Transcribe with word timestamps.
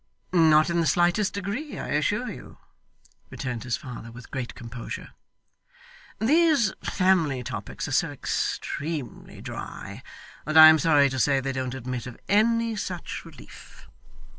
'Not 0.33 0.71
in 0.71 0.81
the 0.81 0.87
slightest 0.87 1.35
degree, 1.35 1.77
I 1.77 1.89
assure 1.89 2.31
you,' 2.31 2.57
returned 3.29 3.63
his 3.63 3.77
father 3.77 4.11
with 4.11 4.31
great 4.31 4.55
composure. 4.55 5.11
'These 6.17 6.73
family 6.81 7.43
topics 7.43 7.87
are 7.87 7.91
so 7.91 8.09
extremely 8.09 9.41
dry, 9.41 10.01
that 10.47 10.57
I 10.57 10.69
am 10.69 10.79
sorry 10.79 11.07
to 11.11 11.19
say 11.19 11.39
they 11.39 11.51
don't 11.51 11.75
admit 11.75 12.07
of 12.07 12.19
any 12.27 12.75
such 12.75 13.25
relief. 13.25 13.87